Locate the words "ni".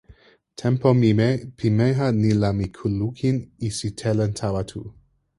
2.21-2.31